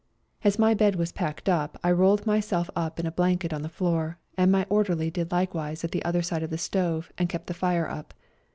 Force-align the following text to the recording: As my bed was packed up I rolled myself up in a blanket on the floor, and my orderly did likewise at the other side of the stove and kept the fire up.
As 0.43 0.57
my 0.57 0.73
bed 0.73 0.95
was 0.95 1.11
packed 1.11 1.47
up 1.47 1.79
I 1.83 1.91
rolled 1.91 2.25
myself 2.25 2.71
up 2.75 2.99
in 2.99 3.05
a 3.05 3.11
blanket 3.11 3.53
on 3.53 3.61
the 3.61 3.69
floor, 3.69 4.17
and 4.35 4.51
my 4.51 4.65
orderly 4.67 5.11
did 5.11 5.31
likewise 5.31 5.83
at 5.83 5.91
the 5.91 6.03
other 6.03 6.23
side 6.23 6.41
of 6.41 6.49
the 6.49 6.57
stove 6.57 7.11
and 7.19 7.29
kept 7.29 7.45
the 7.45 7.53
fire 7.53 7.87
up. 7.87 8.15